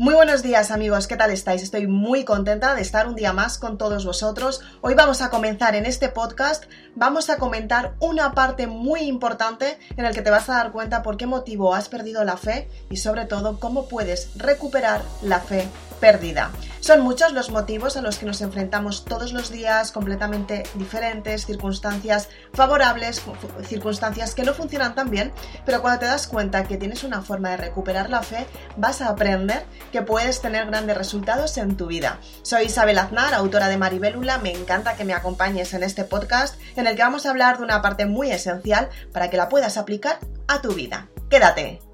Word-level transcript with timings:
Muy 0.00 0.14
buenos 0.14 0.42
días 0.42 0.70
amigos, 0.70 1.06
¿qué 1.06 1.16
tal 1.16 1.30
estáis? 1.30 1.62
Estoy 1.62 1.86
muy 1.86 2.24
contenta 2.24 2.74
de 2.74 2.80
estar 2.80 3.06
un 3.06 3.14
día 3.14 3.34
más 3.34 3.58
con 3.58 3.76
todos 3.76 4.06
vosotros. 4.06 4.62
Hoy 4.80 4.94
vamos 4.94 5.20
a 5.20 5.28
comenzar 5.28 5.74
en 5.74 5.84
este 5.84 6.08
podcast, 6.08 6.64
vamos 6.94 7.28
a 7.28 7.36
comentar 7.36 7.96
una 8.00 8.32
parte 8.32 8.66
muy 8.66 9.00
importante 9.00 9.78
en 9.98 10.06
el 10.06 10.14
que 10.14 10.22
te 10.22 10.30
vas 10.30 10.48
a 10.48 10.54
dar 10.54 10.72
cuenta 10.72 11.02
por 11.02 11.18
qué 11.18 11.26
motivo 11.26 11.74
has 11.74 11.90
perdido 11.90 12.24
la 12.24 12.38
fe 12.38 12.66
y 12.88 12.96
sobre 12.96 13.26
todo 13.26 13.60
cómo 13.60 13.88
puedes 13.88 14.30
recuperar 14.36 15.02
la 15.20 15.38
fe 15.40 15.68
perdida. 16.00 16.50
Son 16.80 17.02
muchos 17.02 17.32
los 17.32 17.50
motivos 17.50 17.98
a 17.98 18.00
los 18.00 18.16
que 18.16 18.24
nos 18.24 18.40
enfrentamos 18.40 19.04
todos 19.04 19.34
los 19.34 19.50
días, 19.50 19.92
completamente 19.92 20.62
diferentes, 20.74 21.44
circunstancias 21.44 22.30
favorables, 22.54 23.20
circunstancias 23.68 24.34
que 24.34 24.44
no 24.44 24.54
funcionan 24.54 24.94
tan 24.94 25.10
bien, 25.10 25.30
pero 25.66 25.82
cuando 25.82 26.00
te 26.00 26.06
das 26.06 26.26
cuenta 26.26 26.64
que 26.64 26.78
tienes 26.78 27.04
una 27.04 27.20
forma 27.20 27.50
de 27.50 27.58
recuperar 27.58 28.08
la 28.08 28.22
fe, 28.22 28.46
vas 28.78 29.02
a 29.02 29.10
aprender 29.10 29.62
que 29.90 30.02
puedes 30.02 30.40
tener 30.40 30.66
grandes 30.66 30.96
resultados 30.96 31.56
en 31.58 31.76
tu 31.76 31.86
vida. 31.86 32.18
Soy 32.42 32.66
Isabel 32.66 32.98
Aznar, 32.98 33.34
autora 33.34 33.68
de 33.68 33.76
Maribélula, 33.76 34.38
me 34.38 34.52
encanta 34.52 34.96
que 34.96 35.04
me 35.04 35.14
acompañes 35.14 35.74
en 35.74 35.82
este 35.82 36.04
podcast 36.04 36.60
en 36.76 36.86
el 36.86 36.96
que 36.96 37.02
vamos 37.02 37.26
a 37.26 37.30
hablar 37.30 37.58
de 37.58 37.64
una 37.64 37.82
parte 37.82 38.06
muy 38.06 38.30
esencial 38.30 38.88
para 39.12 39.30
que 39.30 39.36
la 39.36 39.48
puedas 39.48 39.76
aplicar 39.76 40.18
a 40.48 40.60
tu 40.60 40.72
vida. 40.72 41.08
Quédate. 41.28 41.89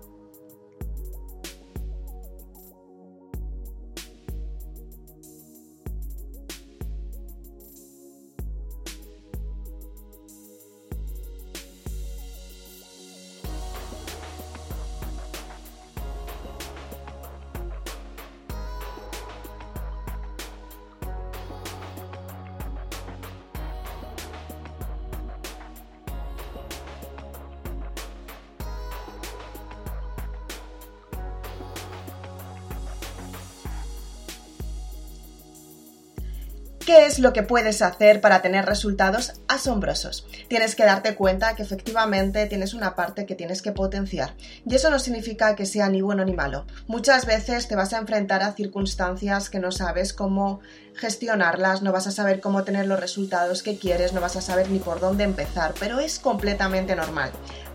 ¿Qué 36.86 37.04
es 37.04 37.18
lo 37.18 37.32
que 37.32 37.42
puedes 37.42 37.82
hacer 37.82 38.20
para 38.20 38.42
tener 38.42 38.64
resultados 38.64 39.40
asombrosos? 39.48 40.24
Tienes 40.46 40.76
que 40.76 40.84
darte 40.84 41.16
cuenta 41.16 41.56
que 41.56 41.64
efectivamente 41.64 42.46
tienes 42.46 42.74
una 42.74 42.94
parte 42.94 43.26
que 43.26 43.34
tienes 43.34 43.60
que 43.60 43.72
potenciar. 43.72 44.36
Y 44.64 44.72
eso 44.72 44.88
no 44.88 45.00
significa 45.00 45.56
que 45.56 45.66
sea 45.66 45.88
ni 45.88 46.00
bueno 46.00 46.24
ni 46.24 46.32
malo. 46.32 46.64
Muchas 46.86 47.26
veces 47.26 47.66
te 47.66 47.74
vas 47.74 47.92
a 47.92 47.98
enfrentar 47.98 48.44
a 48.44 48.52
circunstancias 48.52 49.50
que 49.50 49.58
no 49.58 49.72
sabes 49.72 50.12
cómo 50.12 50.60
gestionarlas, 50.94 51.82
no 51.82 51.90
vas 51.90 52.06
a 52.06 52.12
saber 52.12 52.40
cómo 52.40 52.62
tener 52.62 52.86
los 52.86 53.00
resultados 53.00 53.64
que 53.64 53.78
quieres, 53.78 54.12
no 54.12 54.20
vas 54.20 54.36
a 54.36 54.40
saber 54.40 54.70
ni 54.70 54.78
por 54.78 55.00
dónde 55.00 55.24
empezar, 55.24 55.74
pero 55.80 55.98
es 55.98 56.20
completamente 56.20 56.94
normal. 56.94 57.32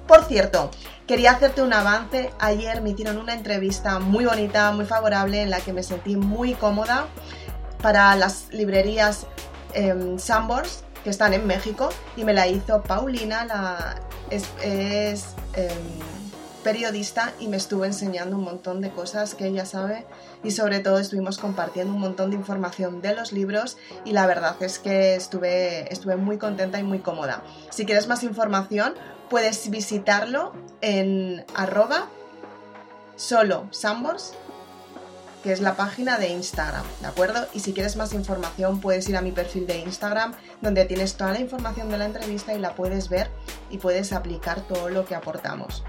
Por 0.08 0.26
cierto, 0.26 0.72
quería 1.06 1.32
hacerte 1.32 1.62
un 1.62 1.74
avance. 1.74 2.32
Ayer 2.40 2.82
me 2.82 2.90
hicieron 2.90 3.18
una 3.18 3.34
entrevista 3.34 4.00
muy 4.00 4.26
bonita, 4.26 4.72
muy 4.72 4.86
favorable, 4.86 5.42
en 5.42 5.50
la 5.50 5.60
que 5.62 5.74
me 5.74 5.84
sentí 5.84 6.16
muy 6.16 6.54
cómoda 6.54 7.08
para 7.82 8.16
las 8.16 8.48
librerías 8.52 9.26
eh, 9.74 10.16
Sambors 10.18 10.84
que 11.04 11.10
están 11.10 11.34
en 11.34 11.48
México 11.48 11.90
y 12.16 12.24
me 12.24 12.34
la 12.34 12.48
hizo 12.48 12.84
Paulina, 12.84 13.46
la, 13.46 13.96
es, 14.30 14.46
em, 15.54 15.70
periodista 16.64 17.34
y 17.40 17.48
me 17.48 17.58
estuvo 17.58 17.86
enseñando 17.86 18.38
un 18.38 18.44
montón 18.44 18.82
de 18.82 18.92
cosas 18.92 19.34
que 19.34 19.48
ella 19.48 19.66
sabe 19.66 20.06
y 20.44 20.52
sobre 20.52 20.80
todo 20.80 21.00
estuvimos 21.00 21.40
compartiendo 21.40 21.92
un 21.92 22.00
montón 22.00 22.30
de 22.30 22.36
información 22.36 23.02
de 23.02 23.16
los 23.16 23.32
libros 23.32 23.78
y 24.06 24.12
la 24.12 24.28
verdad 24.28 24.56
es 24.62 24.78
que 24.78 25.16
estuve, 25.16 25.92
estuve 25.92 26.18
muy 26.18 26.38
contenta 26.38 26.80
y 26.80 26.84
muy 26.84 27.00
cómoda. 27.00 27.42
Si 27.72 27.86
quieres 27.86 28.08
más 28.08 28.22
información 28.24 28.94
puedes 29.28 29.70
visitarlo 29.72 30.54
en 30.82 31.44
arroba 31.56 32.10
solo 33.16 33.68
Sambors 33.72 34.36
que 35.44 35.52
es 35.52 35.62
la 35.62 35.76
página 35.76 36.18
de 36.18 36.30
Instagram, 36.30 36.86
¿de 37.02 37.08
acuerdo? 37.08 37.48
Y 37.54 37.60
si 37.60 37.74
quieres 37.74 37.96
más 37.96 38.14
información 38.14 38.80
puedes 38.80 39.08
ir 39.10 39.18
a 39.18 39.22
mi 39.22 39.32
perfil 39.32 39.68
de 39.68 39.80
Instagram 39.80 40.34
donde 40.62 40.86
tienes 40.86 41.16
toda 41.16 41.34
la 41.34 41.40
información 41.40 41.90
de 41.90 41.98
la 41.98 42.06
entrevista 42.06 42.54
y 42.54 42.60
la 42.60 42.76
puedes 42.76 43.10
ver 43.10 43.30
y 43.70 43.78
puedes 43.78 44.14
aplicar 44.14 44.62
todo 44.62 44.90
lo 44.90 45.06
que 45.06 45.16
aportamos. 45.16 45.84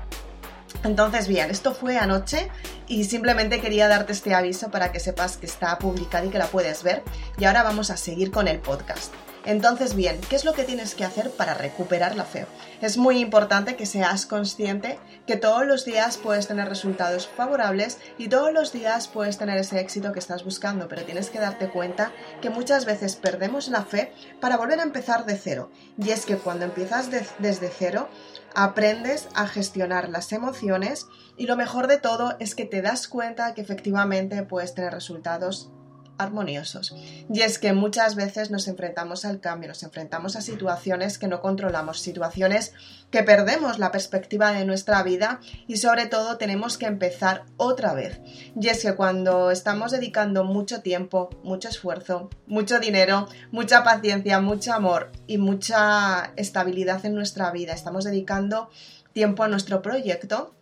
Entonces, 0.84 1.28
bien, 1.28 1.50
esto 1.50 1.74
fue 1.74 1.98
anoche 1.98 2.48
y 2.88 3.04
simplemente 3.04 3.60
quería 3.60 3.88
darte 3.88 4.12
este 4.12 4.34
aviso 4.34 4.70
para 4.70 4.90
que 4.90 5.00
sepas 5.00 5.36
que 5.36 5.46
está 5.46 5.78
publicada 5.78 6.24
y 6.24 6.30
que 6.30 6.38
la 6.38 6.46
puedes 6.46 6.82
ver. 6.82 7.02
Y 7.38 7.44
ahora 7.44 7.62
vamos 7.62 7.90
a 7.90 7.96
seguir 7.96 8.30
con 8.30 8.48
el 8.48 8.58
podcast. 8.58 9.12
Entonces, 9.44 9.94
bien, 9.94 10.20
¿qué 10.28 10.36
es 10.36 10.44
lo 10.44 10.52
que 10.52 10.62
tienes 10.62 10.94
que 10.94 11.04
hacer 11.04 11.30
para 11.30 11.54
recuperar 11.54 12.14
la 12.14 12.24
fe? 12.24 12.46
Es 12.80 12.96
muy 12.96 13.18
importante 13.18 13.74
que 13.74 13.86
seas 13.86 14.24
consciente 14.24 15.00
que 15.26 15.36
todos 15.36 15.66
los 15.66 15.84
días 15.84 16.16
puedes 16.16 16.46
tener 16.46 16.68
resultados 16.68 17.26
favorables 17.26 17.98
y 18.18 18.28
todos 18.28 18.52
los 18.52 18.72
días 18.72 19.08
puedes 19.08 19.38
tener 19.38 19.58
ese 19.58 19.80
éxito 19.80 20.12
que 20.12 20.20
estás 20.20 20.44
buscando, 20.44 20.86
pero 20.86 21.04
tienes 21.04 21.28
que 21.28 21.40
darte 21.40 21.68
cuenta 21.68 22.12
que 22.40 22.50
muchas 22.50 22.84
veces 22.84 23.16
perdemos 23.16 23.66
la 23.66 23.82
fe 23.82 24.12
para 24.40 24.56
volver 24.56 24.78
a 24.78 24.84
empezar 24.84 25.26
de 25.26 25.36
cero. 25.36 25.70
Y 25.98 26.10
es 26.10 26.24
que 26.24 26.36
cuando 26.36 26.64
empiezas 26.64 27.10
desde 27.10 27.68
cero, 27.68 28.08
aprendes 28.54 29.28
a 29.34 29.48
gestionar 29.48 30.08
las 30.08 30.32
emociones 30.32 31.06
y 31.36 31.46
lo 31.46 31.56
mejor 31.56 31.88
de 31.88 31.98
todo 31.98 32.36
es 32.38 32.54
que 32.54 32.64
te 32.64 32.80
das 32.80 33.08
cuenta 33.08 33.54
que 33.54 33.60
efectivamente 33.62 34.42
puedes 34.44 34.74
tener 34.74 34.92
resultados 34.92 35.70
armoniosos. 36.22 36.94
Y 37.32 37.40
es 37.40 37.58
que 37.58 37.72
muchas 37.72 38.14
veces 38.14 38.50
nos 38.50 38.68
enfrentamos 38.68 39.24
al 39.24 39.40
cambio, 39.40 39.68
nos 39.68 39.82
enfrentamos 39.82 40.36
a 40.36 40.40
situaciones 40.40 41.18
que 41.18 41.28
no 41.28 41.40
controlamos, 41.40 42.00
situaciones 42.00 42.72
que 43.10 43.22
perdemos 43.22 43.78
la 43.78 43.92
perspectiva 43.92 44.52
de 44.52 44.64
nuestra 44.64 45.02
vida 45.02 45.40
y 45.66 45.76
sobre 45.76 46.06
todo 46.06 46.38
tenemos 46.38 46.78
que 46.78 46.86
empezar 46.86 47.44
otra 47.56 47.92
vez. 47.92 48.20
Y 48.60 48.68
es 48.68 48.82
que 48.82 48.94
cuando 48.94 49.50
estamos 49.50 49.92
dedicando 49.92 50.44
mucho 50.44 50.80
tiempo, 50.80 51.30
mucho 51.42 51.68
esfuerzo, 51.68 52.30
mucho 52.46 52.80
dinero, 52.80 53.28
mucha 53.50 53.84
paciencia, 53.84 54.40
mucho 54.40 54.72
amor 54.72 55.12
y 55.26 55.38
mucha 55.38 56.32
estabilidad 56.36 57.04
en 57.04 57.14
nuestra 57.14 57.50
vida, 57.50 57.72
estamos 57.72 58.04
dedicando 58.04 58.70
tiempo 59.12 59.44
a 59.44 59.48
nuestro 59.48 59.82
proyecto, 59.82 60.54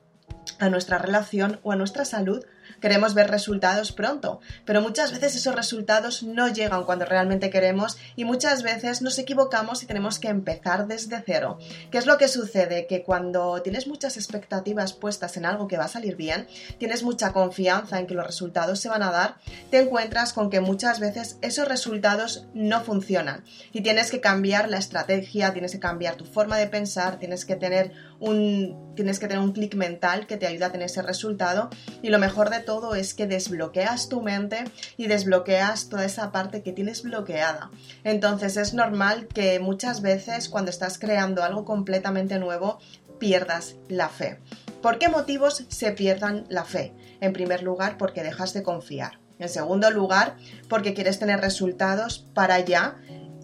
a 0.58 0.68
nuestra 0.68 0.98
relación 0.98 1.60
o 1.62 1.72
a 1.72 1.76
nuestra 1.76 2.04
salud, 2.04 2.44
queremos 2.80 3.14
ver 3.14 3.30
resultados 3.30 3.92
pronto, 3.92 4.40
pero 4.64 4.80
muchas 4.80 5.12
veces 5.12 5.36
esos 5.36 5.54
resultados 5.54 6.22
no 6.22 6.48
llegan 6.48 6.84
cuando 6.84 7.04
realmente 7.04 7.50
queremos 7.50 7.98
y 8.16 8.24
muchas 8.24 8.62
veces 8.62 9.02
nos 9.02 9.18
equivocamos 9.18 9.82
y 9.82 9.86
tenemos 9.86 10.18
que 10.18 10.28
empezar 10.28 10.86
desde 10.86 11.22
cero. 11.24 11.58
¿Qué 11.90 11.98
es 11.98 12.06
lo 12.06 12.18
que 12.18 12.28
sucede? 12.28 12.86
Que 12.86 13.02
cuando 13.02 13.62
tienes 13.62 13.86
muchas 13.86 14.16
expectativas 14.16 14.92
puestas 14.92 15.36
en 15.36 15.46
algo 15.46 15.68
que 15.68 15.76
va 15.76 15.84
a 15.84 15.88
salir 15.88 16.16
bien, 16.16 16.46
tienes 16.78 17.02
mucha 17.02 17.32
confianza 17.32 17.98
en 17.98 18.06
que 18.06 18.14
los 18.14 18.26
resultados 18.26 18.80
se 18.80 18.88
van 18.88 19.02
a 19.02 19.10
dar, 19.10 19.36
te 19.70 19.80
encuentras 19.80 20.32
con 20.32 20.50
que 20.50 20.60
muchas 20.60 21.00
veces 21.00 21.38
esos 21.42 21.68
resultados 21.68 22.46
no 22.54 22.82
funcionan 22.82 23.44
y 23.72 23.82
tienes 23.82 24.10
que 24.10 24.20
cambiar 24.20 24.68
la 24.68 24.78
estrategia, 24.78 25.52
tienes 25.52 25.72
que 25.72 25.80
cambiar 25.80 26.16
tu 26.16 26.24
forma 26.24 26.56
de 26.56 26.66
pensar, 26.66 27.18
tienes 27.18 27.44
que 27.44 27.56
tener 27.56 27.92
un, 28.18 28.94
tienes 28.94 29.18
que 29.18 29.28
tener 29.28 29.42
un 29.42 29.52
clic 29.52 29.74
mental 29.74 30.26
que 30.26 30.36
te 30.36 30.46
ayude 30.46 30.64
a 30.64 30.72
tener 30.72 30.86
ese 30.86 31.02
resultado 31.02 31.70
y 32.02 32.10
lo 32.10 32.18
mejor 32.18 32.50
de 32.50 32.59
todo 32.60 32.94
es 32.94 33.14
que 33.14 33.26
desbloqueas 33.26 34.08
tu 34.08 34.22
mente 34.22 34.64
y 34.96 35.06
desbloqueas 35.06 35.88
toda 35.88 36.04
esa 36.04 36.32
parte 36.32 36.62
que 36.62 36.72
tienes 36.72 37.02
bloqueada. 37.02 37.70
Entonces 38.04 38.56
es 38.56 38.74
normal 38.74 39.26
que 39.26 39.60
muchas 39.60 40.02
veces 40.02 40.48
cuando 40.48 40.70
estás 40.70 40.98
creando 40.98 41.42
algo 41.42 41.64
completamente 41.64 42.38
nuevo 42.38 42.78
pierdas 43.18 43.76
la 43.88 44.08
fe. 44.08 44.40
¿Por 44.82 44.98
qué 44.98 45.08
motivos 45.08 45.64
se 45.68 45.92
pierdan 45.92 46.44
la 46.48 46.64
fe? 46.64 46.94
En 47.20 47.32
primer 47.32 47.62
lugar, 47.62 47.98
porque 47.98 48.22
dejas 48.22 48.54
de 48.54 48.62
confiar. 48.62 49.20
En 49.38 49.48
segundo 49.48 49.90
lugar, 49.90 50.36
porque 50.68 50.94
quieres 50.94 51.18
tener 51.18 51.40
resultados 51.40 52.26
para 52.34 52.54
allá 52.54 52.96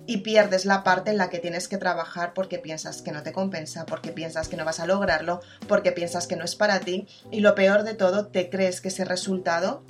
y 0.06 0.18
pierdes 0.18 0.64
la 0.64 0.84
parte 0.84 1.10
en 1.10 1.18
la 1.18 1.28
que 1.28 1.38
tienes 1.38 1.68
que 1.68 1.78
trabajar 1.78 2.32
porque 2.34 2.58
piensas 2.58 3.02
que 3.02 3.12
no 3.12 3.22
te 3.22 3.32
compensa, 3.32 3.86
porque 3.86 4.12
piensas 4.12 4.48
que 4.48 4.56
no 4.56 4.64
vas 4.64 4.80
a 4.80 4.86
lograrlo, 4.86 5.40
porque 5.68 5.92
piensas 5.92 6.26
que 6.26 6.36
no 6.36 6.44
es 6.44 6.54
para 6.54 6.80
ti 6.80 7.06
y 7.30 7.40
lo 7.40 7.54
peor 7.54 7.82
de 7.82 7.94
todo, 7.94 8.26
te 8.28 8.48
crees 8.48 8.80
que 8.80 8.88
ese 8.88 9.04
resultado 9.04 9.82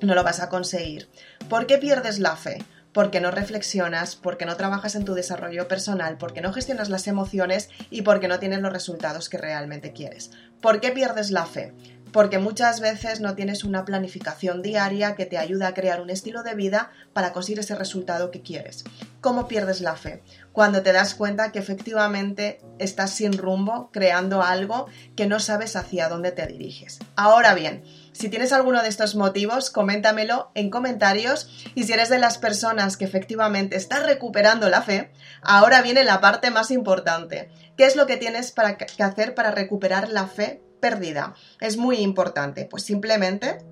no 0.00 0.14
lo 0.14 0.24
vas 0.24 0.40
a 0.40 0.48
conseguir. 0.48 1.08
¿Por 1.48 1.66
qué 1.66 1.78
pierdes 1.78 2.18
la 2.18 2.36
fe? 2.36 2.62
Porque 2.92 3.20
no 3.20 3.30
reflexionas, 3.30 4.14
porque 4.14 4.46
no 4.46 4.56
trabajas 4.56 4.94
en 4.94 5.04
tu 5.04 5.14
desarrollo 5.14 5.66
personal, 5.66 6.16
porque 6.16 6.40
no 6.40 6.52
gestionas 6.52 6.88
las 6.88 7.08
emociones 7.08 7.68
y 7.90 8.02
porque 8.02 8.28
no 8.28 8.38
tienes 8.38 8.60
los 8.60 8.72
resultados 8.72 9.28
que 9.28 9.38
realmente 9.38 9.92
quieres. 9.92 10.30
¿Por 10.60 10.80
qué 10.80 10.92
pierdes 10.92 11.30
la 11.30 11.44
fe? 11.44 11.74
Porque 12.14 12.38
muchas 12.38 12.78
veces 12.78 13.20
no 13.20 13.34
tienes 13.34 13.64
una 13.64 13.84
planificación 13.84 14.62
diaria 14.62 15.16
que 15.16 15.26
te 15.26 15.36
ayuda 15.36 15.66
a 15.66 15.74
crear 15.74 16.00
un 16.00 16.10
estilo 16.10 16.44
de 16.44 16.54
vida 16.54 16.92
para 17.12 17.32
conseguir 17.32 17.58
ese 17.58 17.74
resultado 17.74 18.30
que 18.30 18.40
quieres. 18.40 18.84
¿Cómo 19.20 19.48
pierdes 19.48 19.80
la 19.80 19.96
fe? 19.96 20.22
Cuando 20.52 20.82
te 20.82 20.92
das 20.92 21.16
cuenta 21.16 21.50
que 21.50 21.58
efectivamente 21.58 22.60
estás 22.78 23.10
sin 23.10 23.36
rumbo, 23.36 23.90
creando 23.92 24.42
algo 24.42 24.86
que 25.16 25.26
no 25.26 25.40
sabes 25.40 25.74
hacia 25.74 26.08
dónde 26.08 26.30
te 26.30 26.46
diriges. 26.46 27.00
Ahora 27.16 27.52
bien, 27.52 27.82
Si 28.12 28.28
tienes 28.28 28.52
alguno 28.52 28.80
de 28.80 28.88
estos 28.88 29.16
motivos, 29.16 29.70
coméntamelo 29.70 30.52
en 30.54 30.70
comentarios 30.70 31.50
y 31.74 31.82
si 31.82 31.94
eres 31.94 32.10
de 32.10 32.20
las 32.20 32.38
personas 32.38 32.96
que 32.96 33.04
efectivamente 33.04 33.74
estás 33.74 34.06
recuperando 34.06 34.68
la 34.68 34.82
fe, 34.82 35.10
ahora 35.42 35.82
viene 35.82 36.04
la 36.04 36.20
parte 36.20 36.52
más 36.52 36.70
importante. 36.70 37.50
¿Qué 37.76 37.86
es 37.86 37.96
lo 37.96 38.06
que 38.06 38.16
tienes 38.16 38.52
para, 38.52 38.76
que 38.76 39.02
hacer 39.02 39.34
para 39.34 39.50
recuperar 39.50 40.10
la 40.10 40.28
fe 40.28 40.62
perdida? 40.84 41.32
Es 41.62 41.78
muy 41.78 41.96
importante, 41.96 42.66
pues 42.70 42.82
simplemente 42.82 43.64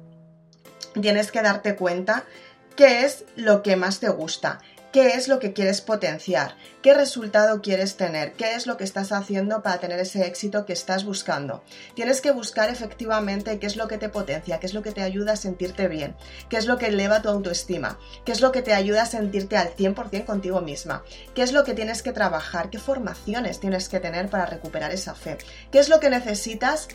tienes 0.98 1.30
que 1.30 1.42
darte 1.42 1.76
cuenta 1.76 2.24
qué 2.74 3.04
es 3.04 3.26
lo 3.36 3.62
que 3.62 3.76
más 3.76 4.00
te 4.00 4.08
gusta, 4.08 4.60
qué 4.92 5.14
es 5.14 5.26
lo 5.26 5.38
que 5.38 5.54
quieres 5.54 5.80
potenciar, 5.80 6.56
qué 6.82 6.92
resultado 6.92 7.62
quieres 7.62 7.96
tener, 7.96 8.34
qué 8.34 8.54
es 8.54 8.66
lo 8.66 8.76
que 8.76 8.84
estás 8.84 9.10
haciendo 9.10 9.62
para 9.62 9.78
tener 9.78 9.98
ese 9.98 10.26
éxito 10.26 10.66
que 10.66 10.74
estás 10.74 11.04
buscando. 11.04 11.64
Tienes 11.94 12.20
que 12.20 12.30
buscar 12.30 12.68
efectivamente 12.68 13.58
qué 13.58 13.66
es 13.66 13.76
lo 13.76 13.88
que 13.88 13.96
te 13.96 14.10
potencia, 14.10 14.60
qué 14.60 14.66
es 14.66 14.74
lo 14.74 14.82
que 14.82 14.92
te 14.92 15.02
ayuda 15.02 15.32
a 15.32 15.36
sentirte 15.36 15.88
bien, 15.88 16.14
qué 16.50 16.58
es 16.58 16.66
lo 16.66 16.76
que 16.76 16.88
eleva 16.88 17.22
tu 17.22 17.30
autoestima, 17.30 17.98
qué 18.26 18.32
es 18.32 18.42
lo 18.42 18.52
que 18.52 18.60
te 18.60 18.74
ayuda 18.74 19.02
a 19.02 19.06
sentirte 19.06 19.56
al 19.56 19.74
100% 19.74 20.26
contigo 20.26 20.60
misma, 20.60 21.04
qué 21.34 21.42
es 21.42 21.52
lo 21.52 21.64
que 21.64 21.74
tienes 21.74 22.02
que 22.02 22.12
trabajar, 22.12 22.68
qué 22.68 22.78
formaciones 22.78 23.60
tienes 23.60 23.88
que 23.88 24.00
tener 24.00 24.28
para 24.28 24.44
recuperar 24.44 24.92
esa 24.92 25.14
fe, 25.14 25.38
qué 25.70 25.78
es 25.78 25.88
lo 25.88 26.00
que 26.00 26.10
necesitas 26.10 26.88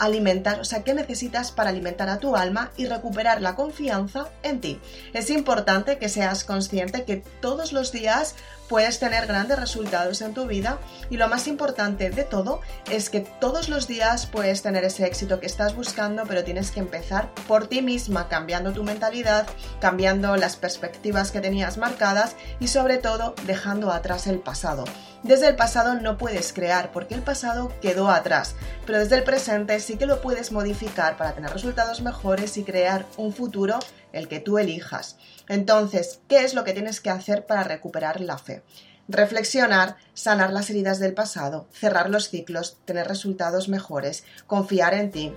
alimentar, 0.00 0.60
o 0.60 0.64
sea, 0.64 0.82
qué 0.82 0.94
necesitas 0.94 1.52
para 1.52 1.70
alimentar 1.70 2.08
a 2.08 2.18
tu 2.18 2.34
alma 2.34 2.72
y 2.76 2.86
recuperar 2.86 3.42
la 3.42 3.54
confianza 3.54 4.28
en 4.42 4.60
ti. 4.60 4.80
Es 5.12 5.30
importante 5.30 5.98
que 5.98 6.08
seas 6.08 6.42
consciente 6.42 7.04
que 7.04 7.22
todos 7.40 7.72
los 7.72 7.92
días 7.92 8.34
puedes 8.70 9.00
tener 9.00 9.26
grandes 9.26 9.58
resultados 9.58 10.22
en 10.22 10.32
tu 10.32 10.46
vida 10.46 10.78
y 11.10 11.16
lo 11.16 11.26
más 11.26 11.48
importante 11.48 12.08
de 12.08 12.22
todo 12.22 12.60
es 12.88 13.10
que 13.10 13.18
todos 13.18 13.68
los 13.68 13.88
días 13.88 14.26
puedes 14.26 14.62
tener 14.62 14.84
ese 14.84 15.04
éxito 15.06 15.40
que 15.40 15.46
estás 15.46 15.74
buscando, 15.74 16.22
pero 16.24 16.44
tienes 16.44 16.70
que 16.70 16.78
empezar 16.78 17.34
por 17.48 17.66
ti 17.66 17.82
misma, 17.82 18.28
cambiando 18.28 18.72
tu 18.72 18.84
mentalidad, 18.84 19.48
cambiando 19.80 20.36
las 20.36 20.54
perspectivas 20.54 21.32
que 21.32 21.40
tenías 21.40 21.78
marcadas 21.78 22.36
y 22.60 22.68
sobre 22.68 22.98
todo 22.98 23.34
dejando 23.44 23.90
atrás 23.90 24.28
el 24.28 24.38
pasado. 24.38 24.84
Desde 25.24 25.48
el 25.48 25.56
pasado 25.56 25.94
no 25.94 26.16
puedes 26.16 26.52
crear 26.52 26.92
porque 26.92 27.14
el 27.14 27.22
pasado 27.22 27.72
quedó 27.82 28.08
atrás, 28.08 28.54
pero 28.86 29.00
desde 29.00 29.16
el 29.16 29.24
presente 29.24 29.80
sí 29.80 29.96
que 29.96 30.06
lo 30.06 30.22
puedes 30.22 30.52
modificar 30.52 31.16
para 31.16 31.32
tener 31.32 31.52
resultados 31.52 32.02
mejores 32.02 32.56
y 32.56 32.62
crear 32.62 33.04
un 33.16 33.32
futuro 33.32 33.80
el 34.12 34.28
que 34.28 34.40
tú 34.40 34.58
elijas. 34.58 35.16
Entonces, 35.48 36.20
¿qué 36.28 36.44
es 36.44 36.54
lo 36.54 36.64
que 36.64 36.72
tienes 36.72 37.00
que 37.00 37.10
hacer 37.10 37.46
para 37.46 37.64
recuperar 37.64 38.20
la 38.20 38.38
fe? 38.38 38.62
Reflexionar, 39.08 39.96
sanar 40.14 40.52
las 40.52 40.70
heridas 40.70 41.00
del 41.00 41.14
pasado, 41.14 41.66
cerrar 41.72 42.10
los 42.10 42.28
ciclos, 42.28 42.78
tener 42.84 43.08
resultados 43.08 43.68
mejores, 43.68 44.24
confiar 44.46 44.94
en 44.94 45.10
ti, 45.10 45.32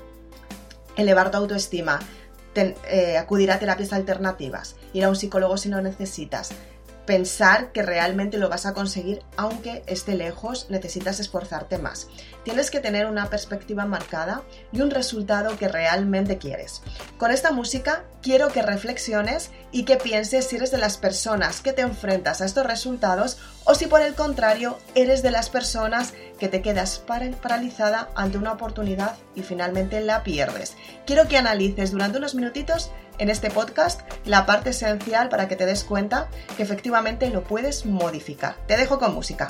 elevar 0.95 1.31
tu 1.31 1.37
autoestima, 1.37 1.99
eh, 2.55 3.17
acudir 3.17 3.51
a 3.51 3.57
terapias 3.57 3.93
alternativas, 3.93 4.75
ir 4.93 5.05
a 5.05 5.09
un 5.09 5.15
psicólogo 5.15 5.57
si 5.57 5.69
lo 5.69 5.81
necesitas, 5.81 6.51
pensar 7.05 7.71
que 7.71 7.83
realmente 7.83 8.37
lo 8.37 8.49
vas 8.49 8.65
a 8.65 8.73
conseguir 8.73 9.21
aunque 9.37 9.83
esté 9.87 10.15
lejos, 10.15 10.67
necesitas 10.69 11.19
esforzarte 11.19 11.77
más. 11.77 12.07
Tienes 12.43 12.71
que 12.71 12.79
tener 12.79 13.05
una 13.05 13.29
perspectiva 13.29 13.85
marcada 13.85 14.43
y 14.71 14.81
un 14.81 14.91
resultado 14.91 15.57
que 15.57 15.67
realmente 15.67 16.37
quieres. 16.37 16.81
Con 17.17 17.31
esta 17.31 17.51
música 17.51 18.03
quiero 18.21 18.49
que 18.49 18.61
reflexiones 18.61 19.51
y 19.71 19.83
que 19.83 19.97
pienses 19.97 20.47
si 20.47 20.55
eres 20.55 20.71
de 20.71 20.77
las 20.77 20.97
personas 20.97 21.61
que 21.61 21.73
te 21.73 21.81
enfrentas 21.81 22.41
a 22.41 22.45
estos 22.45 22.65
resultados 22.65 23.37
o 23.65 23.75
si 23.75 23.87
por 23.87 24.01
el 24.01 24.15
contrario 24.15 24.77
eres 24.95 25.23
de 25.23 25.31
las 25.31 25.49
personas 25.49 26.13
que 26.39 26.47
te 26.47 26.61
quedas 26.61 27.03
paralizada 27.41 28.09
ante 28.15 28.37
una 28.37 28.53
oportunidad 28.53 29.15
y 29.35 29.43
finalmente 29.43 30.01
la 30.01 30.23
pierdes. 30.23 30.75
Quiero 31.05 31.27
que 31.27 31.37
analices 31.37 31.91
durante 31.91 32.17
unos 32.17 32.35
minutitos 32.35 32.91
en 33.17 33.29
este 33.29 33.49
podcast 33.49 34.01
la 34.25 34.45
parte 34.45 34.71
esencial 34.71 35.29
para 35.29 35.47
que 35.47 35.55
te 35.55 35.65
des 35.65 35.83
cuenta 35.83 36.27
que 36.57 36.63
efectivamente 36.63 37.29
lo 37.29 37.43
puedes 37.43 37.85
modificar. 37.85 38.55
Te 38.67 38.77
dejo 38.77 38.99
con 38.99 39.13
música. 39.13 39.47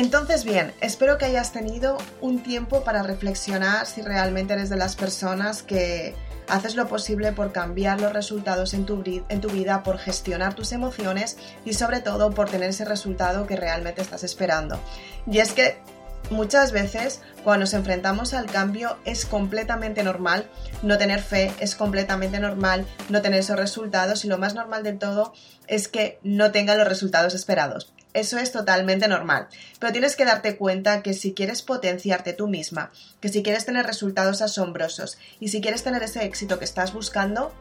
Entonces, 0.00 0.44
bien, 0.44 0.72
espero 0.80 1.18
que 1.18 1.26
hayas 1.26 1.52
tenido 1.52 1.98
un 2.22 2.42
tiempo 2.42 2.84
para 2.84 3.02
reflexionar 3.02 3.84
si 3.84 4.00
realmente 4.00 4.54
eres 4.54 4.70
de 4.70 4.76
las 4.78 4.96
personas 4.96 5.62
que 5.62 6.14
haces 6.48 6.74
lo 6.74 6.88
posible 6.88 7.32
por 7.32 7.52
cambiar 7.52 8.00
los 8.00 8.10
resultados 8.10 8.72
en 8.72 8.86
tu, 8.86 9.02
vida, 9.02 9.82
por 9.82 9.98
gestionar 9.98 10.54
tus 10.54 10.72
emociones 10.72 11.36
y 11.66 11.74
sobre 11.74 12.00
todo 12.00 12.30
por 12.30 12.48
tener 12.48 12.70
ese 12.70 12.86
resultado 12.86 13.46
que 13.46 13.56
realmente 13.56 14.00
estás 14.00 14.24
esperando. 14.24 14.80
Y 15.26 15.36
es 15.36 15.52
que 15.52 15.76
muchas 16.30 16.72
veces 16.72 17.20
cuando 17.44 17.64
nos 17.64 17.74
enfrentamos 17.74 18.32
al 18.32 18.46
cambio 18.46 18.96
es 19.04 19.26
completamente 19.26 20.02
normal 20.02 20.48
no 20.82 20.96
tener 20.96 21.20
fe, 21.20 21.52
es 21.60 21.74
completamente 21.74 22.40
normal 22.40 22.86
no 23.10 23.20
tener 23.20 23.40
esos 23.40 23.58
resultados 23.58 24.24
y 24.24 24.28
lo 24.28 24.38
más 24.38 24.54
normal 24.54 24.82
de 24.82 24.94
todo 24.94 25.34
es 25.66 25.88
que 25.88 26.18
no 26.22 26.52
tenga 26.52 26.74
los 26.74 26.88
resultados 26.88 27.34
esperados. 27.34 27.92
Eso 28.12 28.38
es 28.38 28.50
totalmente 28.50 29.06
normal. 29.06 29.48
Pero 29.78 29.92
tienes 29.92 30.16
que 30.16 30.24
darte 30.24 30.56
cuenta 30.56 31.02
que 31.02 31.14
si 31.14 31.32
quieres 31.32 31.62
potenciarte 31.62 32.32
tú 32.32 32.48
misma, 32.48 32.90
que 33.20 33.28
si 33.28 33.42
quieres 33.42 33.66
tener 33.66 33.86
resultados 33.86 34.42
asombrosos 34.42 35.18
y 35.38 35.48
si 35.48 35.60
quieres 35.60 35.84
tener 35.84 36.02
ese 36.02 36.24
éxito 36.24 36.58
que 36.58 36.64
estás 36.64 36.92
buscando, 36.92 37.52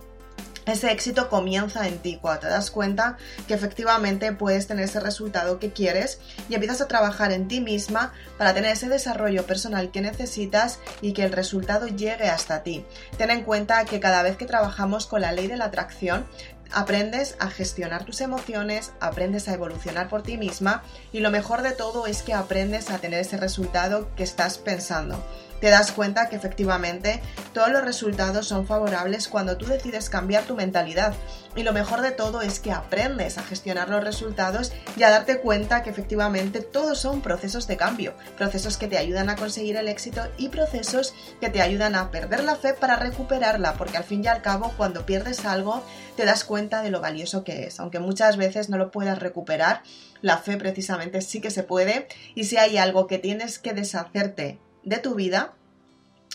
ese 0.65 0.91
éxito 0.91 1.29
comienza 1.29 1.88
en 1.88 1.98
ti 1.98 2.20
cuando 2.22 2.41
te 2.41 2.48
das 2.48 2.70
cuenta 2.70 3.18
que 3.48 3.56
efectivamente 3.56 4.34
puedes 4.34 4.68
tener 4.68 4.86
ese 4.86 5.00
resultado 5.00 5.58
que 5.58 5.72
quieres 5.72 6.20
y 6.48 6.53
empiezas 6.53 6.82
a 6.82 6.88
trabajar 6.88 7.32
en 7.32 7.48
ti 7.48 7.60
misma 7.60 8.13
para 8.38 8.53
tener 8.53 8.72
ese 8.72 8.88
desarrollo 8.88 9.48
personal 9.48 9.89
que 9.89 10.01
necesitas 10.01 10.79
y 11.01 11.13
que 11.13 11.24
el 11.24 11.32
resultado 11.32 11.88
llegue 11.88 12.29
hasta 12.29 12.62
ti. 12.62 12.86
Ten 13.18 13.32
en 13.32 13.44
cuenta 13.44 13.84
que 13.86 14.00
cada 14.00 14.22
vez 14.22 14.38
que 14.38 14.46
trabajamos 14.46 15.08
con 15.08 15.22
la 15.22 15.32
ley 15.32 15.48
de 15.48 15.58
la 15.58 15.65
atracción, 15.65 16.25
aprendes 16.71 17.35
a 17.39 17.49
gestionar 17.49 18.05
tus 18.05 18.21
emociones, 18.21 18.91
aprendes 18.99 19.47
a 19.47 19.53
evolucionar 19.53 20.09
por 20.09 20.23
ti 20.23 20.38
misma 20.38 20.83
y 21.11 21.19
lo 21.19 21.31
mejor 21.31 21.61
de 21.61 21.71
todo 21.71 22.05
es 22.07 22.21
que 22.21 22.33
aprendes 22.33 22.89
a 22.89 22.99
tener 22.99 23.19
ese 23.19 23.38
resultado 23.38 24.09
que 24.15 24.23
estás 24.23 24.57
pensando. 24.57 25.23
Te 25.59 25.69
das 25.69 25.91
cuenta 25.91 26.29
que 26.29 26.35
efectivamente 26.35 27.21
todos 27.53 27.69
los 27.69 27.83
resultados 27.83 28.47
son 28.47 28.65
favorables 28.65 29.27
cuando 29.27 29.57
tú 29.57 29.65
decides 29.65 30.09
cambiar 30.09 30.43
tu 30.43 30.55
mentalidad. 30.55 31.13
Y 31.55 31.63
lo 31.63 31.73
mejor 31.73 32.01
de 32.01 32.11
todo 32.11 32.41
es 32.41 32.59
que 32.59 32.71
aprendes 32.71 33.37
a 33.37 33.43
gestionar 33.43 33.89
los 33.89 34.03
resultados 34.03 34.71
y 34.95 35.03
a 35.03 35.09
darte 35.09 35.39
cuenta 35.39 35.83
que 35.83 35.89
efectivamente 35.89 36.61
todos 36.61 36.99
son 36.99 37.21
procesos 37.21 37.67
de 37.67 37.75
cambio, 37.75 38.13
procesos 38.37 38.77
que 38.77 38.87
te 38.87 38.97
ayudan 38.97 39.29
a 39.29 39.35
conseguir 39.35 39.75
el 39.75 39.87
éxito 39.87 40.21
y 40.37 40.49
procesos 40.49 41.13
que 41.41 41.49
te 41.49 41.61
ayudan 41.61 41.95
a 41.95 42.11
perder 42.11 42.43
la 42.43 42.55
fe 42.55 42.73
para 42.73 42.95
recuperarla, 42.95 43.73
porque 43.73 43.97
al 43.97 44.03
fin 44.03 44.23
y 44.23 44.27
al 44.27 44.41
cabo 44.41 44.73
cuando 44.77 45.05
pierdes 45.05 45.45
algo 45.45 45.83
te 46.15 46.25
das 46.25 46.43
cuenta 46.43 46.81
de 46.81 46.91
lo 46.91 47.01
valioso 47.01 47.43
que 47.43 47.65
es, 47.65 47.79
aunque 47.79 47.99
muchas 47.99 48.37
veces 48.37 48.69
no 48.69 48.77
lo 48.77 48.91
puedas 48.91 49.19
recuperar, 49.19 49.81
la 50.21 50.37
fe 50.37 50.57
precisamente 50.57 51.21
sí 51.21 51.41
que 51.41 51.51
se 51.51 51.63
puede 51.63 52.07
y 52.35 52.43
si 52.45 52.57
hay 52.57 52.77
algo 52.77 53.07
que 53.07 53.17
tienes 53.17 53.59
que 53.59 53.73
deshacerte 53.73 54.59
de 54.83 54.98
tu 54.98 55.15
vida, 55.15 55.53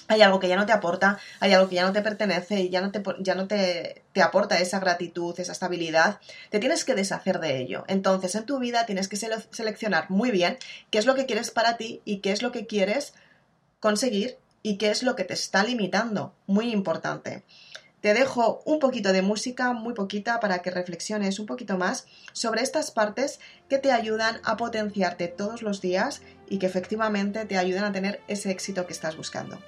hay 0.06 0.22
algo 0.22 0.38
que 0.38 0.48
ya 0.48 0.56
no 0.56 0.66
te 0.66 0.72
aporta, 0.72 1.18
hay 1.40 1.52
algo 1.52 1.68
que 1.68 1.76
ya 1.76 1.84
no 1.84 1.92
te 1.92 2.02
pertenece 2.02 2.60
y 2.60 2.68
ya 2.68 2.80
no 2.80 2.90
te, 2.92 3.02
ya 3.20 3.34
no 3.34 3.46
te, 3.46 4.02
te, 4.12 4.22
aporta 4.22 4.58
esa 4.58 4.78
gratitud, 4.80 5.38
esa 5.38 5.52
estabilidad, 5.52 6.20
te 6.50 6.58
tienes 6.58 6.84
que 6.84 6.94
deshacer 6.94 7.40
de 7.40 7.58
ello. 7.58 7.84
Entonces 7.88 8.34
en 8.34 8.44
tu 8.44 8.58
vida 8.58 8.86
tienes 8.86 9.08
que 9.08 9.16
seleccionar 9.16 10.10
muy 10.10 10.30
bien 10.30 10.58
qué 10.90 10.98
es 10.98 11.06
lo 11.06 11.14
que 11.14 11.26
quieres 11.26 11.50
para 11.50 11.76
ti 11.76 12.02
y 12.04 12.18
qué 12.18 12.32
es 12.32 12.42
lo 12.42 12.52
que 12.52 12.66
quieres 12.66 13.14
conseguir 13.80 14.36
y 14.62 14.76
qué 14.76 14.90
es 14.90 15.02
lo 15.02 15.16
que 15.16 15.24
te 15.24 15.34
está 15.34 15.64
limitando. 15.64 16.34
Muy 16.46 16.70
importante. 16.70 17.44
Te 18.04 18.12
dejo 18.12 18.60
un 18.66 18.80
poquito 18.80 19.14
de 19.14 19.22
música, 19.22 19.72
muy 19.72 19.94
poquita, 19.94 20.38
para 20.38 20.58
que 20.58 20.70
reflexiones 20.70 21.38
un 21.38 21.46
poquito 21.46 21.78
más 21.78 22.04
sobre 22.34 22.60
estas 22.60 22.90
partes 22.90 23.40
que 23.70 23.78
te 23.78 23.92
ayudan 23.92 24.42
a 24.44 24.58
potenciarte 24.58 25.26
todos 25.26 25.62
los 25.62 25.80
días 25.80 26.20
y 26.46 26.58
que 26.58 26.66
efectivamente 26.66 27.46
te 27.46 27.56
ayudan 27.56 27.84
a 27.84 27.92
tener 27.92 28.20
ese 28.28 28.50
éxito 28.50 28.86
que 28.86 28.92
estás 28.92 29.16
buscando. 29.16 29.58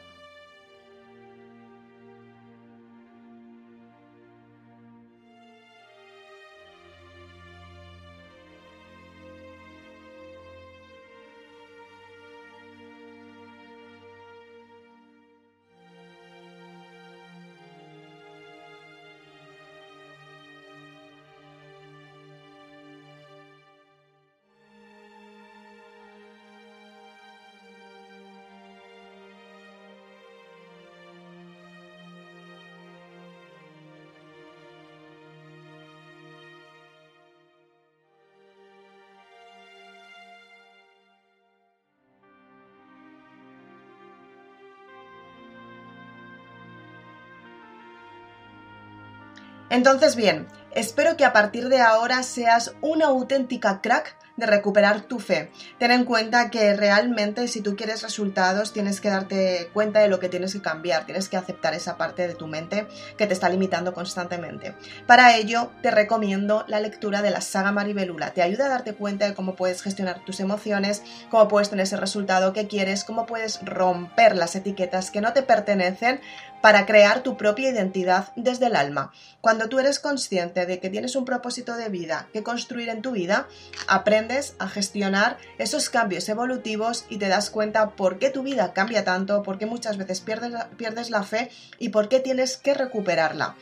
Entonces, 49.71 50.17
bien, 50.17 50.47
espero 50.77 51.17
que 51.17 51.25
a 51.25 51.33
partir 51.33 51.69
de 51.69 51.81
ahora 51.81 52.23
seas 52.23 52.75
una 52.83 53.07
auténtica 53.07 53.81
crack 53.81 54.15
de 54.37 54.47
recuperar 54.47 55.03
tu 55.03 55.19
fe. 55.19 55.51
Ten 55.79 55.91
en 55.91 56.05
cuenta 56.05 56.51
que 56.51 56.75
realmente 56.77 57.49
si 57.49 57.63
tú 57.63 57.75
quieres 57.75 58.03
resultados 58.03 58.75
tienes 58.75 59.01
que 59.01 59.09
darte 59.09 59.71
cuenta 59.73 60.01
de 60.01 60.09
lo 60.09 60.21
que 60.21 60.29
tienes 60.29 60.53
que 60.53 60.61
cambiar, 60.61 61.07
tienes 61.07 61.31
que 61.31 61.39
aceptar 61.39 61.75
esa 61.75 61.97
parte 61.97 62.29
de 62.29 62.35
tu 62.35 62.47
mente 62.47 62.87
que 63.17 63.27
te 63.27 63.33
está 63.33 63.49
limitando 63.49 63.95
constantemente. 63.95 64.75
Para 65.07 65.37
ello 65.37 65.71
te 65.83 65.91
recomiendo 65.91 66.65
la 66.69 66.81
lectura 66.81 67.23
de 67.23 67.31
la 67.31 67.41
saga 67.41 67.73
Maribelula. 67.73 68.35
Te 68.35 68.43
ayuda 68.43 68.67
a 68.67 68.71
darte 68.71 68.95
cuenta 68.95 69.27
de 69.27 69.35
cómo 69.35 69.57
puedes 69.57 69.83
gestionar 69.83 70.25
tus 70.27 70.41
emociones, 70.41 71.03
cómo 71.31 71.49
puedes 71.49 71.71
tener 71.71 71.85
ese 71.85 71.97
resultado 71.97 72.53
que 72.53 72.69
quieres, 72.69 73.05
cómo 73.05 73.25
puedes 73.25 73.61
romper 73.65 74.37
las 74.37 74.55
etiquetas 74.55 75.11
que 75.11 75.23
no 75.23 75.33
te 75.33 75.43
pertenecen 75.43 76.21
para 76.61 76.87
crear 76.87 77.23
tu 77.23 77.37
propia 77.37 77.71
identidad 77.71 78.33
desde 78.35 78.67
el 78.67 78.77
alma. 78.77 79.13
Cuando 79.41 79.69
tú 79.69 79.79
eres 79.79 80.01
consciente 80.01 80.66
de 80.67 80.81
que 80.81 80.91
tienes 80.91 81.17
un 81.17 81.25
propósito 81.25 81.77
de 81.77 81.89
vida 81.89 82.29
que 82.33 82.43
construir 82.43 82.89
en 82.89 83.03
tu 83.03 83.13
vida, 83.13 83.49
aprende 83.87 84.27
a 84.59 84.69
gestionar 84.69 85.39
esos 85.59 85.89
cambios 85.89 86.29
evolutivos 86.29 87.07
y 87.09 87.19
te 87.19 87.29
das 87.29 87.51
cuenta 87.51 87.91
por 87.91 88.19
qué 88.19 88.31
tu 88.31 88.43
vida 88.43 88.73
cambia 88.73 89.05
tanto, 89.05 89.43
por 89.43 89.59
qué 89.59 89.67
muchas 89.67 89.97
veces 89.97 90.21
pierdes 90.21 90.53
pierdes 90.77 91.11
la 91.11 91.23
fe 91.23 91.51
y 91.79 91.91
por 91.91 92.09
qué 92.09 92.21
tienes 92.21 92.57
que 92.57 92.75
recuperarla. 92.75 93.55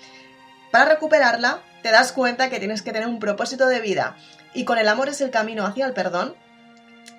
Para 0.71 0.87
recuperarla, 0.87 1.63
te 1.83 1.91
das 1.91 2.13
cuenta 2.13 2.51
que 2.51 2.59
tienes 2.59 2.83
que 2.83 2.93
tener 2.93 3.07
un 3.07 3.21
propósito 3.21 3.69
de 3.69 3.81
vida 3.81 4.17
y 4.55 4.65
con 4.65 4.79
el 4.79 4.89
amor 4.89 5.09
es 5.09 5.21
el 5.21 5.31
camino 5.31 5.67
hacia 5.67 5.87
el 5.87 5.93
perdón, 5.93 6.35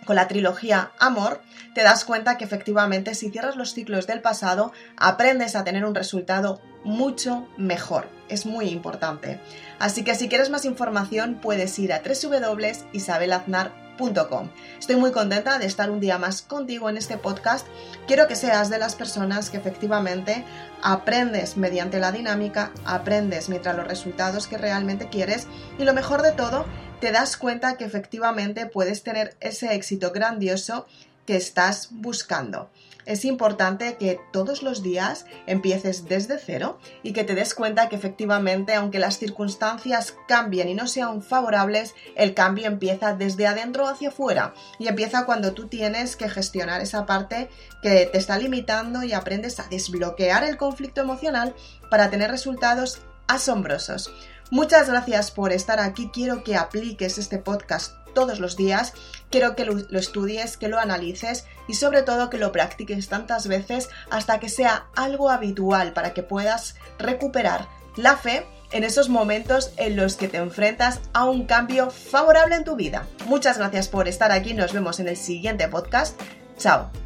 con 0.05 0.15
la 0.15 0.27
trilogía 0.27 0.91
Amor, 0.99 1.41
te 1.73 1.83
das 1.83 2.05
cuenta 2.05 2.37
que 2.37 2.45
efectivamente 2.45 3.15
si 3.15 3.29
cierras 3.29 3.57
los 3.57 3.73
ciclos 3.73 4.07
del 4.07 4.21
pasado, 4.21 4.71
aprendes 4.95 5.55
a 5.55 5.63
tener 5.63 5.85
un 5.85 5.95
resultado 5.95 6.61
mucho 6.85 7.49
mejor. 7.57 8.07
Es 8.29 8.45
muy 8.45 8.69
importante. 8.69 9.41
Así 9.79 10.03
que 10.03 10.15
si 10.15 10.29
quieres 10.29 10.49
más 10.49 10.63
información, 10.65 11.39
puedes 11.41 11.77
ir 11.79 11.91
a 11.91 12.01
www.isabelaznar.com. 12.01 14.49
Estoy 14.79 14.95
muy 14.97 15.11
contenta 15.11 15.57
de 15.57 15.65
estar 15.65 15.89
un 15.89 15.99
día 15.99 16.17
más 16.17 16.41
contigo 16.41 16.89
en 16.89 16.97
este 16.97 17.17
podcast. 17.17 17.67
Quiero 18.07 18.27
que 18.27 18.35
seas 18.35 18.69
de 18.69 18.77
las 18.77 18.95
personas 18.95 19.49
que 19.49 19.57
efectivamente 19.57 20.45
aprendes 20.81 21.57
mediante 21.57 21.99
la 21.99 22.11
dinámica, 22.11 22.71
aprendes 22.85 23.49
mientras 23.49 23.75
los 23.75 23.87
resultados 23.87 24.47
que 24.47 24.57
realmente 24.57 25.09
quieres 25.09 25.47
y 25.79 25.83
lo 25.83 25.93
mejor 25.93 26.21
de 26.21 26.33
todo 26.33 26.65
te 26.99 27.11
das 27.11 27.37
cuenta 27.37 27.77
que 27.77 27.85
efectivamente 27.85 28.65
puedes 28.65 29.03
tener 29.03 29.35
ese 29.39 29.73
éxito 29.75 30.11
grandioso 30.11 30.85
que 31.25 31.35
estás 31.35 31.89
buscando. 31.91 32.69
Es 33.05 33.23
importante 33.23 33.97
que 33.97 34.19
todos 34.33 34.63
los 34.63 34.81
días 34.81 35.27
empieces 35.45 36.05
desde 36.05 36.39
cero 36.39 36.79
y 37.03 37.13
que 37.13 37.23
te 37.23 37.35
des 37.35 37.53
cuenta 37.53 37.87
que 37.87 37.95
efectivamente, 37.95 38.73
aunque 38.73 38.97
las 38.97 39.19
circunstancias 39.19 40.15
cambien 40.27 40.69
y 40.69 40.73
no 40.73 40.87
sean 40.87 41.21
favorables, 41.21 41.93
el 42.15 42.33
cambio 42.33 42.65
empieza 42.65 43.13
desde 43.13 43.45
adentro 43.45 43.87
hacia 43.87 44.09
afuera 44.09 44.55
y 44.79 44.87
empieza 44.87 45.25
cuando 45.25 45.53
tú 45.53 45.67
tienes 45.67 46.15
que 46.15 46.29
gestionar 46.29 46.81
esa 46.81 47.05
parte 47.05 47.47
que 47.83 48.09
te 48.11 48.17
está 48.17 48.39
limitando 48.39 49.03
y 49.03 49.13
aprendes 49.13 49.59
a 49.59 49.67
desbloquear 49.67 50.43
el 50.43 50.57
conflicto 50.57 51.01
emocional 51.01 51.53
para 51.91 52.09
tener 52.09 52.31
resultados 52.31 53.01
asombrosos. 53.27 54.11
Muchas 54.51 54.89
gracias 54.89 55.31
por 55.31 55.51
estar 55.51 55.79
aquí. 55.79 56.09
Quiero 56.13 56.43
que 56.43 56.55
apliques 56.55 57.17
este 57.17 57.37
podcast 57.37 57.93
todos 58.13 58.39
los 58.39 58.55
días. 58.55 58.93
Quiero 59.29 59.55
que 59.55 59.65
lo, 59.65 59.99
estudies, 59.99 60.57
que 60.57 60.67
lo 60.67 60.79
analices 60.79 61.45
y 61.67 61.75
sobre 61.75 62.01
todo 62.01 62.31
que 62.31 62.39
lo 62.39 62.51
practiques 62.51 63.09
tantas 63.09 63.47
veces 63.47 63.89
hasta 64.09 64.39
que 64.39 64.49
sea 64.49 64.87
algo 64.95 65.29
habitual 65.29 65.93
para 65.93 66.13
que 66.13 66.23
puedas 66.23 66.75
recuperar 66.97 67.67
la 67.95 68.17
fe 68.17 68.47
en 68.71 68.83
esos 68.83 69.09
momentos 69.09 69.71
en 69.77 69.95
los 69.95 70.15
que 70.15 70.27
te 70.27 70.37
enfrentas 70.37 70.99
a 71.13 71.25
un 71.25 71.45
cambio 71.45 71.91
favorable 71.91 72.55
en 72.55 72.63
tu 72.63 72.75
vida. 72.75 73.07
Muchas 73.25 73.57
gracias 73.57 73.87
por 73.87 74.07
estar 74.07 74.31
aquí. 74.31 74.53
Nos 74.53 74.73
vemos 74.73 74.99
en 74.99 75.07
el 75.07 75.17
siguiente 75.17 75.67
podcast. 75.67 76.19
Chao. 76.57 77.04